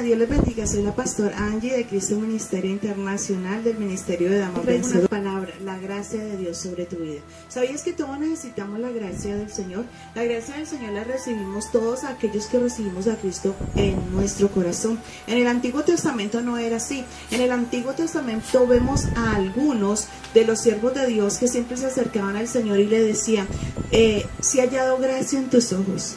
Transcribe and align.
Dios 0.00 0.18
les 0.18 0.28
bendiga, 0.28 0.66
soy 0.66 0.82
la 0.82 0.94
pastora 0.96 1.36
Angie 1.36 1.76
de 1.76 1.86
Cristo 1.86 2.16
Ministerio 2.16 2.70
Internacional 2.70 3.62
del 3.62 3.76
Ministerio 3.76 4.30
de 4.30 4.38
Damas 4.38 4.64
Vencedor. 4.64 5.08
Palabra, 5.08 5.52
la 5.62 5.78
gracia 5.78 6.24
de 6.24 6.38
Dios 6.38 6.56
sobre 6.56 6.86
tu 6.86 6.96
vida. 6.96 7.20
¿Sabías 7.48 7.82
que 7.82 7.92
todos 7.92 8.18
necesitamos 8.18 8.80
la 8.80 8.90
gracia 8.90 9.36
del 9.36 9.52
Señor? 9.52 9.84
La 10.14 10.24
gracia 10.24 10.56
del 10.56 10.66
Señor 10.66 10.92
la 10.92 11.04
recibimos 11.04 11.70
todos 11.70 12.04
aquellos 12.04 12.46
que 12.46 12.58
recibimos 12.58 13.06
a 13.06 13.16
Cristo 13.16 13.54
en 13.76 14.10
nuestro 14.12 14.48
corazón. 14.48 14.98
En 15.26 15.38
el 15.38 15.46
Antiguo 15.46 15.82
Testamento 15.82 16.40
no 16.40 16.56
era 16.56 16.76
así. 16.76 17.04
En 17.30 17.42
el 17.42 17.52
Antiguo 17.52 17.92
Testamento 17.92 18.66
vemos 18.66 19.04
a 19.14 19.36
algunos 19.36 20.08
de 20.32 20.44
los 20.46 20.60
siervos 20.60 20.94
de 20.94 21.06
Dios 21.06 21.36
que 21.36 21.48
siempre 21.48 21.76
se 21.76 21.86
acercaban 21.86 22.36
al 22.36 22.48
Señor 22.48 22.80
y 22.80 22.86
le 22.86 23.00
decían, 23.00 23.46
eh, 23.92 24.26
si 24.40 24.58
ha 24.58 24.64
hallado 24.64 24.98
gracia 24.98 25.38
en 25.38 25.50
tus 25.50 25.72
ojos. 25.72 26.16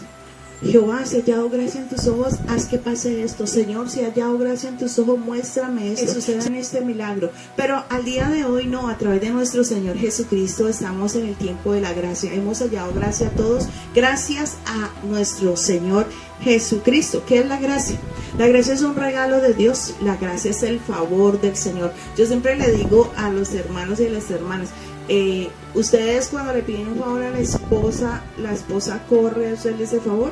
Jehová, 0.61 1.05
si 1.05 1.17
ha 1.17 1.19
hallado 1.19 1.49
gracia 1.49 1.81
en 1.81 1.89
tus 1.89 2.07
ojos, 2.07 2.35
haz 2.47 2.65
que 2.65 2.77
pase 2.77 3.23
esto. 3.23 3.45
Señor, 3.45 3.89
si 3.89 4.01
ha 4.01 4.07
hallado 4.07 4.37
gracia 4.37 4.69
en 4.69 4.77
tus 4.77 4.97
ojos, 4.99 5.19
muéstrame 5.19 5.91
esto. 5.91 6.13
Suceda 6.13 6.45
en 6.45 6.55
este 6.55 6.81
milagro. 6.81 7.31
Pero 7.55 7.83
al 7.89 8.05
día 8.05 8.29
de 8.29 8.45
hoy 8.45 8.67
no, 8.67 8.87
a 8.87 8.97
través 8.97 9.21
de 9.21 9.29
nuestro 9.29 9.63
Señor 9.63 9.97
Jesucristo 9.97 10.67
estamos 10.67 11.15
en 11.15 11.25
el 11.25 11.35
tiempo 11.35 11.73
de 11.73 11.81
la 11.81 11.93
gracia. 11.93 12.33
Hemos 12.33 12.59
hallado 12.59 12.93
gracia 12.93 13.27
a 13.27 13.31
todos 13.31 13.67
gracias 13.93 14.57
a 14.65 14.89
nuestro 15.05 15.57
Señor 15.57 16.07
Jesucristo. 16.41 17.23
¿Qué 17.25 17.39
es 17.39 17.47
la 17.47 17.59
gracia? 17.59 17.97
La 18.37 18.47
gracia 18.47 18.73
es 18.73 18.81
un 18.81 18.95
regalo 18.95 19.41
de 19.41 19.53
Dios. 19.53 19.95
La 20.01 20.15
gracia 20.17 20.51
es 20.51 20.63
el 20.63 20.79
favor 20.79 21.39
del 21.39 21.55
Señor. 21.55 21.93
Yo 22.17 22.25
siempre 22.25 22.55
le 22.55 22.71
digo 22.71 23.11
a 23.17 23.29
los 23.29 23.53
hermanos 23.53 23.99
y 23.99 24.07
a 24.07 24.09
las 24.09 24.29
hermanas, 24.31 24.69
eh, 25.07 25.49
ustedes 25.75 26.29
cuando 26.29 26.53
le 26.53 26.63
piden 26.63 26.87
un 26.87 26.99
favor 26.99 27.21
a 27.21 27.29
la 27.29 27.39
esposa, 27.39 28.23
la 28.37 28.53
esposa 28.53 29.03
corre 29.07 29.49
a 29.49 29.53
hacerle 29.53 29.83
ese 29.83 29.99
favor. 29.99 30.31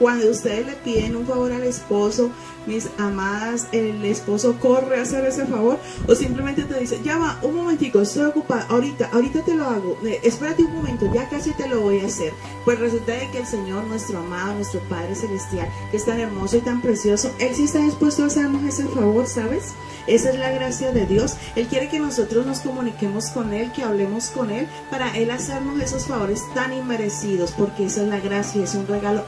Cuando 0.00 0.30
ustedes 0.30 0.64
le 0.64 0.72
piden 0.76 1.14
un 1.14 1.26
favor 1.26 1.52
al 1.52 1.62
esposo, 1.62 2.30
mis 2.66 2.88
amadas, 2.96 3.68
el 3.70 4.02
esposo 4.02 4.56
corre 4.58 4.98
a 4.98 5.02
hacer 5.02 5.26
ese 5.26 5.44
favor 5.44 5.78
o 6.08 6.14
simplemente 6.14 6.62
te 6.62 6.80
dice, 6.80 7.00
ya 7.04 7.18
va, 7.18 7.38
un 7.42 7.54
momentico, 7.54 8.00
estoy 8.00 8.24
ocupada, 8.24 8.66
ahorita, 8.70 9.10
ahorita 9.12 9.42
te 9.42 9.54
lo 9.54 9.66
hago, 9.66 9.98
eh, 10.06 10.18
espérate 10.22 10.64
un 10.64 10.72
momento, 10.72 11.12
ya 11.12 11.28
casi 11.28 11.52
te 11.52 11.68
lo 11.68 11.82
voy 11.82 12.00
a 12.00 12.06
hacer. 12.06 12.32
Pues 12.64 12.78
resulta 12.78 13.12
de 13.12 13.30
que 13.30 13.40
el 13.40 13.46
Señor, 13.46 13.84
nuestro 13.84 14.20
amado, 14.20 14.54
nuestro 14.54 14.80
Padre 14.88 15.14
Celestial, 15.14 15.68
que 15.90 15.98
es 15.98 16.06
tan 16.06 16.18
hermoso 16.18 16.56
y 16.56 16.60
tan 16.60 16.80
precioso, 16.80 17.30
Él 17.38 17.54
sí 17.54 17.64
está 17.64 17.80
dispuesto 17.80 18.22
a 18.22 18.28
hacernos 18.28 18.64
ese 18.64 18.86
favor, 18.86 19.26
¿sabes? 19.26 19.74
Esa 20.06 20.30
es 20.30 20.38
la 20.38 20.50
gracia 20.50 20.92
de 20.92 21.04
Dios. 21.06 21.36
Él 21.56 21.66
quiere 21.66 21.88
que 21.88 22.00
nosotros 22.00 22.46
nos 22.46 22.60
comuniquemos 22.60 23.26
con 23.30 23.52
Él, 23.52 23.70
que 23.72 23.82
hablemos 23.82 24.30
con 24.30 24.50
Él, 24.50 24.66
para 24.90 25.14
Él 25.16 25.30
hacernos 25.30 25.78
esos 25.80 26.06
favores 26.06 26.42
tan 26.54 26.72
inmerecidos, 26.72 27.52
porque 27.52 27.84
esa 27.84 28.02
es 28.02 28.08
la 28.08 28.20
gracia, 28.20 28.64
es 28.64 28.74
un 28.74 28.86
regalo 28.86 29.24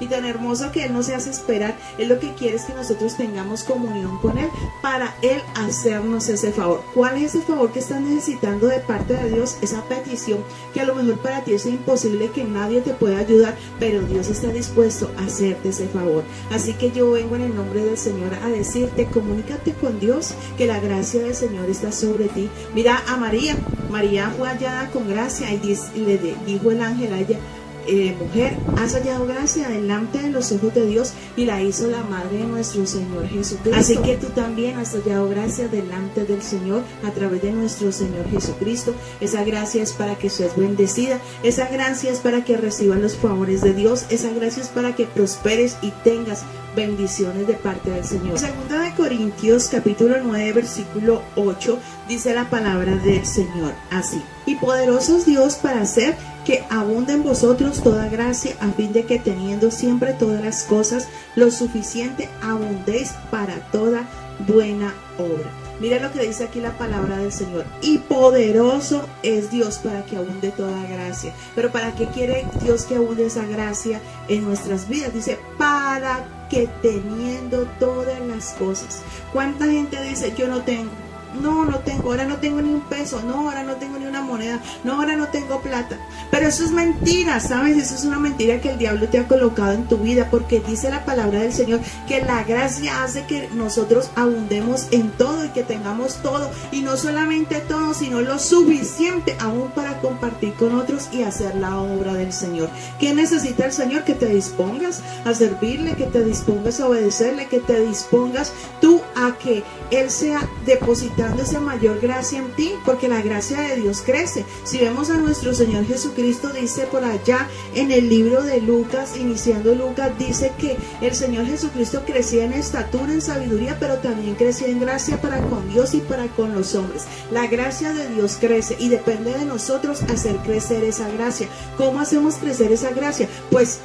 y 0.00 0.06
tan 0.06 0.24
hermoso 0.24 0.72
que 0.72 0.84
Él 0.84 0.92
no 0.92 1.02
se 1.02 1.14
hace 1.14 1.30
esperar. 1.30 1.76
Él 1.98 2.08
lo 2.08 2.18
que 2.18 2.34
quiere 2.34 2.56
es 2.56 2.64
que 2.64 2.74
nosotros 2.74 3.16
tengamos 3.16 3.62
comunión 3.62 4.18
con 4.18 4.38
Él 4.38 4.48
para 4.82 5.14
Él 5.22 5.40
hacernos 5.54 6.28
ese 6.28 6.52
favor. 6.52 6.82
¿Cuál 6.94 7.16
es 7.16 7.34
ese 7.34 7.44
favor 7.44 7.72
que 7.72 7.78
estás 7.78 8.00
necesitando 8.00 8.66
de 8.66 8.80
parte 8.80 9.14
de 9.14 9.30
Dios? 9.30 9.56
Esa 9.62 9.82
petición 9.84 10.40
que 10.74 10.80
a 10.80 10.84
lo 10.84 10.94
mejor 10.94 11.18
para 11.18 11.44
ti 11.44 11.54
es 11.54 11.66
imposible 11.66 12.30
que 12.30 12.44
nadie 12.44 12.80
te 12.80 12.94
pueda 12.94 13.18
ayudar, 13.18 13.56
pero 13.78 14.02
Dios 14.02 14.28
está 14.28 14.48
dispuesto 14.48 15.10
a 15.18 15.24
hacerte 15.24 15.68
ese 15.68 15.86
favor. 15.88 16.24
Así 16.50 16.74
que 16.74 16.90
yo 16.90 17.12
vengo 17.12 17.36
en 17.36 17.42
el 17.42 17.54
nombre 17.54 17.84
del 17.84 17.98
Señor 17.98 18.34
a 18.42 18.48
decirte 18.48 19.06
comunícate 19.06 19.72
con 19.72 20.00
Dios, 20.00 20.34
que 20.56 20.66
la 20.66 20.80
gracia 20.80 21.22
del 21.22 21.34
Señor 21.34 21.68
está 21.70 21.92
sobre 21.92 22.28
ti. 22.28 22.48
Mira 22.74 23.02
a 23.08 23.16
María, 23.16 23.56
María 23.90 24.30
fue 24.36 24.48
hallada 24.48 24.90
con 24.90 25.08
gracia 25.08 25.52
y, 25.52 25.58
le 26.00 26.18
dijo 26.46 26.70
el 26.70 26.80
ángel 26.80 27.12
a 27.12 27.20
ella, 27.20 27.38
eh, 27.86 28.16
mujer, 28.18 28.56
has 28.76 28.94
hallado 28.94 29.26
gracia 29.26 29.68
delante 29.68 30.18
de 30.20 30.30
los 30.30 30.52
ojos 30.52 30.74
de 30.74 30.86
Dios 30.86 31.12
y 31.36 31.44
la 31.44 31.62
hizo 31.62 31.88
la 31.88 32.02
madre 32.02 32.38
de 32.38 32.44
nuestro 32.44 32.86
Señor 32.86 33.28
Jesucristo. 33.28 33.78
Así 33.78 33.96
que 33.98 34.16
tú 34.16 34.28
también 34.28 34.78
has 34.78 34.92
hallado 34.92 35.28
gracia 35.28 35.68
delante 35.68 36.24
del 36.24 36.42
Señor 36.42 36.82
a 37.04 37.10
través 37.10 37.42
de 37.42 37.52
nuestro 37.52 37.92
Señor 37.92 38.28
Jesucristo. 38.30 38.94
Esa 39.20 39.44
gracia 39.44 39.82
es 39.82 39.92
para 39.92 40.16
que 40.16 40.30
seas 40.30 40.56
bendecida, 40.56 41.20
esa 41.42 41.68
gracia 41.68 42.10
es 42.10 42.18
para 42.18 42.44
que 42.44 42.56
recibas 42.56 43.00
los 43.00 43.16
favores 43.16 43.60
de 43.62 43.72
Dios, 43.72 44.06
esa 44.10 44.30
gracia 44.30 44.62
es 44.62 44.68
para 44.68 44.94
que 44.94 45.06
prosperes 45.06 45.76
y 45.82 45.90
tengas 46.04 46.44
bendiciones 46.74 47.46
de 47.46 47.54
parte 47.54 47.90
del 47.90 48.04
Señor. 48.04 48.38
Segunda 48.38 48.80
de 48.80 48.94
Corintios 48.94 49.68
capítulo 49.68 50.16
9 50.22 50.52
versículo 50.52 51.22
8 51.34 51.78
dice 52.08 52.34
la 52.34 52.50
palabra 52.50 52.96
del 52.96 53.24
Señor 53.24 53.72
así. 53.90 54.22
Y 54.44 54.56
poderosos 54.56 55.24
Dios 55.24 55.56
para 55.56 55.80
hacer 55.80 56.16
que 56.46 56.64
abunde 56.70 57.12
en 57.12 57.24
vosotros 57.24 57.82
toda 57.82 58.08
gracia, 58.08 58.54
a 58.60 58.68
fin 58.70 58.92
de 58.92 59.04
que 59.04 59.18
teniendo 59.18 59.72
siempre 59.72 60.12
todas 60.12 60.40
las 60.40 60.62
cosas 60.62 61.08
lo 61.34 61.50
suficiente, 61.50 62.28
abundéis 62.40 63.10
para 63.32 63.56
toda 63.72 64.08
buena 64.46 64.94
obra. 65.18 65.50
Mira 65.80 65.98
lo 65.98 66.10
que 66.12 66.20
dice 66.20 66.44
aquí 66.44 66.60
la 66.60 66.78
palabra 66.78 67.18
del 67.18 67.32
Señor. 67.32 67.66
Y 67.82 67.98
poderoso 67.98 69.06
es 69.24 69.50
Dios 69.50 69.78
para 69.78 70.06
que 70.06 70.16
abunde 70.16 70.50
toda 70.50 70.86
gracia. 70.86 71.34
Pero 71.54 71.70
¿para 71.72 71.94
qué 71.96 72.06
quiere 72.06 72.46
Dios 72.62 72.84
que 72.84 72.94
abunde 72.94 73.26
esa 73.26 73.44
gracia 73.44 74.00
en 74.28 74.44
nuestras 74.44 74.88
vidas? 74.88 75.12
Dice, 75.12 75.38
para 75.58 76.24
que 76.48 76.68
teniendo 76.80 77.66
todas 77.80 78.20
las 78.20 78.54
cosas. 78.54 79.02
¿Cuánta 79.32 79.66
gente 79.66 80.00
dice, 80.00 80.32
yo 80.38 80.46
no 80.46 80.62
tengo? 80.62 81.05
No, 81.40 81.64
no 81.64 81.78
tengo, 81.80 82.10
ahora 82.10 82.24
no 82.24 82.36
tengo 82.36 82.60
ni 82.60 82.70
un 82.70 82.80
peso, 82.82 83.22
no, 83.22 83.48
ahora 83.48 83.62
no 83.62 83.74
tengo 83.76 83.98
ni 83.98 84.06
una 84.06 84.22
moneda, 84.22 84.60
no, 84.84 84.94
ahora 84.94 85.16
no 85.16 85.28
tengo 85.28 85.60
plata. 85.60 85.98
Pero 86.30 86.46
eso 86.46 86.64
es 86.64 86.70
mentira, 86.70 87.40
¿sabes? 87.40 87.76
Eso 87.76 87.94
es 87.94 88.04
una 88.04 88.18
mentira 88.18 88.60
que 88.60 88.70
el 88.70 88.78
diablo 88.78 89.08
te 89.08 89.18
ha 89.18 89.28
colocado 89.28 89.72
en 89.72 89.86
tu 89.86 89.98
vida, 89.98 90.28
porque 90.30 90.60
dice 90.60 90.90
la 90.90 91.04
palabra 91.04 91.40
del 91.40 91.52
Señor 91.52 91.80
que 92.08 92.22
la 92.22 92.44
gracia 92.44 93.02
hace 93.02 93.26
que 93.26 93.48
nosotros 93.54 94.10
abundemos 94.14 94.88
en 94.90 95.10
todo 95.10 95.44
y 95.44 95.48
que 95.48 95.62
tengamos 95.62 96.16
todo, 96.22 96.50
y 96.72 96.80
no 96.80 96.96
solamente 96.96 97.60
todo, 97.60 97.94
sino 97.94 98.20
lo 98.20 98.38
suficiente 98.38 99.36
aún 99.40 99.70
para 99.70 100.00
compartir 100.00 100.54
con 100.54 100.74
otros 100.74 101.08
y 101.12 101.22
hacer 101.22 101.54
la 101.56 101.78
obra 101.78 102.14
del 102.14 102.32
Señor. 102.32 102.68
¿Qué 102.98 103.14
necesita 103.14 103.66
el 103.66 103.72
Señor? 103.72 104.04
Que 104.04 104.14
te 104.14 104.26
dispongas 104.26 105.02
a 105.24 105.34
servirle, 105.34 105.94
que 105.94 106.06
te 106.06 106.24
dispongas 106.24 106.80
a 106.80 106.88
obedecerle, 106.88 107.46
que 107.46 107.60
te 107.60 107.80
dispongas 107.80 108.52
tú 108.80 109.00
a 109.14 109.36
que 109.38 109.62
Él 109.90 110.10
sea 110.10 110.48
depositado 110.64 111.25
esa 111.34 111.60
mayor 111.60 112.00
gracia 112.00 112.38
en 112.38 112.52
ti, 112.52 112.72
porque 112.84 113.08
la 113.08 113.22
gracia 113.22 113.60
de 113.60 113.76
Dios 113.76 114.02
crece. 114.04 114.44
Si 114.64 114.78
vemos 114.78 115.10
a 115.10 115.18
nuestro 115.18 115.54
Señor 115.54 115.86
Jesucristo, 115.86 116.50
dice 116.50 116.86
por 116.86 117.04
allá 117.04 117.48
en 117.74 117.90
el 117.90 118.08
libro 118.08 118.42
de 118.42 118.60
Lucas, 118.60 119.16
iniciando 119.16 119.74
Lucas, 119.74 120.12
dice 120.18 120.52
que 120.58 120.76
el 121.00 121.14
Señor 121.14 121.46
Jesucristo 121.46 122.02
crecía 122.06 122.44
en 122.44 122.52
estatura, 122.52 123.12
en 123.12 123.22
sabiduría, 123.22 123.76
pero 123.78 123.96
también 123.98 124.34
crecía 124.34 124.68
en 124.68 124.80
gracia 124.80 125.20
para 125.20 125.40
con 125.40 125.68
Dios 125.68 125.94
y 125.94 126.00
para 126.00 126.26
con 126.28 126.54
los 126.54 126.74
hombres. 126.74 127.04
La 127.30 127.46
gracia 127.46 127.92
de 127.92 128.08
Dios 128.08 128.38
crece 128.40 128.76
y 128.78 128.88
depende 128.88 129.32
de 129.32 129.44
nosotros 129.44 130.02
hacer 130.02 130.36
crecer 130.38 130.84
esa 130.84 131.08
gracia. 131.08 131.48
¿Cómo 131.76 132.00
hacemos 132.00 132.36
crecer 132.36 132.72
esa 132.72 132.90
gracia? 132.90 133.28
Pues 133.50 133.80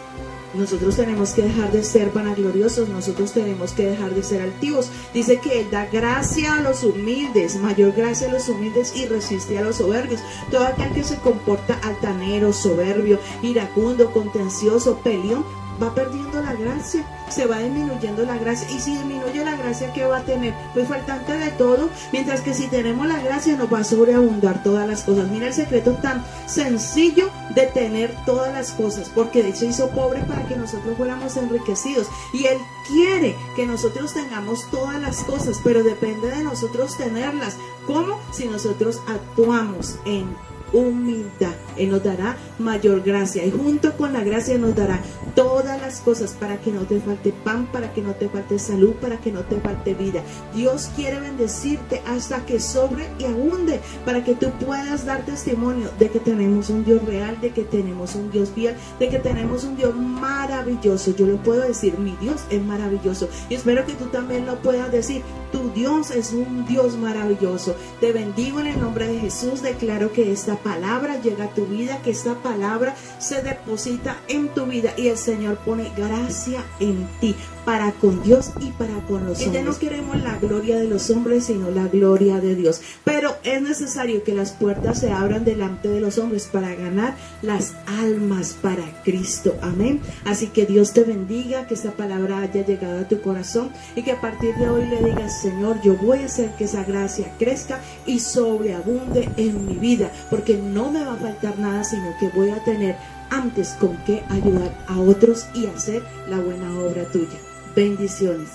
nosotros 0.54 0.96
tenemos 0.96 1.32
que 1.32 1.44
dejar 1.44 1.72
de 1.72 1.84
ser 1.84 2.12
vanagloriosos, 2.12 2.90
nosotros 2.90 3.32
tenemos 3.32 3.72
que 3.72 3.86
dejar 3.86 4.14
de 4.14 4.24
ser 4.24 4.42
altivos. 4.42 4.90
Dice 5.14 5.40
que 5.40 5.62
Él 5.62 5.72
da 5.72 5.86
gracia 5.86 6.56
a 6.56 6.62
los 6.62 6.84
humildes, 6.84 7.56
mayor 7.56 7.94
gracia 7.94 8.30
a 8.30 8.32
los 8.32 8.50
humildes 8.50 8.94
y 8.96 9.06
resiste 9.06 9.58
a 9.58 9.62
los 9.62 9.78
soberbios. 9.78 10.22
Todo 10.50 10.66
aquel 10.66 10.92
que 10.94 11.04
se 11.04 11.18
comporta 11.18 11.80
altanero, 11.84 12.54
soberbio, 12.54 13.20
iracundo, 13.42 14.12
contencioso, 14.12 15.00
peleón, 15.04 15.46
va 15.82 15.94
perdiendo 15.94 16.42
la 16.42 16.54
gracia, 16.54 17.06
se 17.30 17.46
va 17.46 17.60
disminuyendo 17.60 18.24
la 18.24 18.38
gracia. 18.38 18.70
Y 18.70 18.80
si 18.80 18.92
disminuye 18.92 19.44
la 19.44 19.56
gracia, 19.56 19.92
¿qué 19.94 20.06
va 20.06 20.18
a 20.18 20.24
tener? 20.24 20.54
Pues 20.74 20.88
faltante 20.88 21.38
de 21.38 21.52
todo, 21.52 21.90
mientras 22.12 22.42
que 22.42 22.54
si 22.54 22.68
tenemos 22.68 23.08
la 23.08 23.20
gracia 23.20 23.56
nos 23.56 23.72
va 23.72 23.80
a 23.80 23.84
sobreabundar 23.84 24.64
todas 24.64 24.88
las 24.88 25.04
cosas. 25.04 25.30
Mira 25.30 25.48
el 25.48 25.54
secreto 25.54 25.94
tan 26.02 26.24
sencillo 26.46 27.30
de 27.56 27.68
tener 27.68 28.16
todas 28.26 28.54
las 28.54 28.72
cosas, 28.72 29.10
porque 29.14 29.44
de 29.44 29.50
hecho 29.50 29.66
hizo 29.66 29.90
pobre 29.90 30.22
para 30.22 30.48
que 30.48 30.56
nosotros 30.56 30.98
fuéramos 30.98 31.38
enriquecidos. 31.38 32.08
Y 32.34 32.46
Él 32.46 32.58
quiere 32.88 33.36
que 33.56 33.66
nosotros 33.66 34.14
tengamos 34.14 34.70
todas 34.70 35.00
las 35.02 35.24
cosas, 35.24 35.60
pero 35.64 35.84
depende 35.84 36.30
de 36.30 36.44
nosotros 36.44 36.98
tenerlas. 36.98 37.56
¿Cómo? 37.88 38.20
Si 38.32 38.46
nosotros 38.46 39.02
actuamos 39.08 39.96
en 40.06 40.36
humildad. 40.74 41.54
Él 41.78 41.90
nos 41.90 42.04
dará 42.04 42.38
mayor 42.60 43.02
gracia 43.02 43.46
y 43.46 43.52
junto 43.52 43.96
con 43.98 44.14
la 44.14 44.24
gracia 44.24 44.58
nos 44.58 44.76
dará 44.76 45.00
todas 45.36 45.80
las 45.82 46.02
cosas 46.02 46.34
para 46.34 46.58
que 46.58 46.72
no 46.72 46.82
te 46.82 47.00
falte 47.00 47.34
pan, 47.44 47.68
para 47.72 47.94
que 47.94 48.02
no 48.02 48.14
te 48.14 48.30
falte 48.30 48.60
salud, 48.60 48.94
para 49.02 49.18
que 49.18 49.32
no 49.32 49.42
te 49.42 49.60
falte 49.60 49.94
vida. 49.94 50.22
Dios 50.54 50.92
quiere 50.96 51.20
bendecirte 51.20 52.02
hasta 52.08 52.46
que 52.46 52.60
sobre 52.60 53.08
y 53.20 53.26
abunde 53.26 53.80
para 54.06 54.24
que 54.24 54.36
tú 54.36 54.52
puedas 54.66 55.06
dar 55.06 55.26
testimonio 55.26 55.90
de 56.00 56.10
que 56.10 56.20
tenemos 56.20 56.70
un 56.70 56.84
Dios 56.84 57.04
real, 57.06 57.40
de 57.42 57.52
que 57.52 57.64
tenemos 57.64 58.16
un 58.16 58.32
Dios 58.32 58.50
fiel, 58.54 58.76
de 59.00 59.10
que 59.10 59.20
tenemos 59.20 59.64
un 59.64 59.76
Dios 59.76 59.96
maravilloso. 59.96 61.16
Yo 61.16 61.26
lo 61.26 61.38
puedo 61.38 61.62
decir, 61.62 61.98
mi 61.98 62.16
Dios 62.22 62.42
es 62.50 62.62
maravilloso 62.62 63.30
y 63.50 63.56
espero 63.56 63.86
que 63.86 63.94
tú 63.94 64.06
también 64.06 64.46
lo 64.46 64.62
puedas 64.62 64.92
decir. 64.92 65.22
Tu 65.52 65.70
Dios 65.72 66.12
es 66.12 66.32
un 66.32 66.66
Dios 66.66 66.98
maravilloso. 66.98 67.76
Te 68.00 68.14
bendigo 68.14 68.60
en 68.60 68.68
el 68.68 68.80
nombre 68.80 69.08
de 69.08 69.20
Jesús. 69.20 69.62
Declaro 69.62 70.12
que 70.14 70.32
esta 70.32 70.56
palabra 70.64 71.22
llega 71.22 71.46
a 71.46 71.54
tu 71.54 71.66
vida, 71.66 72.02
que 72.04 72.12
esta 72.12 72.36
palabra 72.36 72.96
se 73.20 73.42
deposita 73.42 74.18
en 74.28 74.50
tu 74.50 74.66
vida 74.66 74.94
y 74.98 75.08
el 75.08 75.18
Señor 75.18 75.58
pone 75.58 75.92
gracia 75.96 76.64
en 76.80 77.08
ti 77.20 77.36
para 77.66 77.92
con 77.94 78.24
Dios 78.24 78.52
y 78.60 78.72
para 78.72 78.94
con 79.08 79.26
los 79.26 79.42
hombres. 79.42 79.54
Ya 79.54 79.64
no 79.64 79.78
queremos 79.78 80.22
la 80.22 80.38
gloria 80.38 80.78
de 80.78 80.88
los 80.88 81.10
hombres, 81.10 81.46
sino 81.46 81.70
la 81.72 81.88
gloria 81.88 82.40
de 82.40 82.56
Dios. 82.56 82.82
Pero 83.04 83.36
es 83.44 83.62
necesario 83.62 84.24
que 84.24 84.34
las 84.34 84.52
puertas 84.52 85.00
se 85.00 85.12
abran 85.12 85.46
delante 85.46 85.88
de 85.88 86.00
los 86.00 86.18
hombres 86.18 86.48
para 86.52 86.74
ganar 86.76 87.16
las 87.42 87.74
almas 87.86 88.56
para 88.62 88.84
Cristo. 89.04 89.56
Amén. 89.62 90.02
Así 90.26 90.48
que 90.48 90.66
Dios 90.66 90.94
te 90.94 91.04
bendiga, 91.04 91.68
que 91.68 91.74
esta 91.74 91.92
palabra 91.92 92.40
haya 92.40 92.66
llegado 92.66 93.02
a 93.02 93.08
tu 93.08 93.22
corazón 93.22 93.72
y 93.96 94.04
que 94.04 94.12
a 94.12 94.22
partir 94.22 94.56
de 94.56 94.70
hoy 94.70 94.86
le 94.86 95.04
digas, 95.04 95.42
Señor, 95.42 95.82
yo 95.82 95.96
voy 95.96 96.20
a 96.20 96.26
hacer 96.26 96.52
que 96.56 96.66
esa 96.66 96.84
gracia 96.84 97.34
crezca 97.38 97.80
y 98.06 98.20
sobreabunde 98.20 99.30
en 99.38 99.66
mi 99.66 99.76
vida, 99.76 100.12
porque 100.30 100.58
no 100.58 100.92
me 100.92 101.04
va 101.04 101.14
a 101.14 101.18
faltar 101.18 101.60
nada, 101.60 101.84
sino 101.84 102.16
que 102.20 102.30
voy 102.30 102.50
a 102.50 102.64
tener 102.64 102.96
antes 103.32 103.70
con 103.80 103.98
qué 104.06 104.24
ayudar 104.30 104.72
a 104.88 105.00
otros 105.00 105.48
y 105.56 105.66
hacer 105.66 106.04
la 106.30 106.40
buena 106.40 106.78
obra 106.80 107.06
tuya. 107.06 107.40
Bendiciones. 107.76 108.50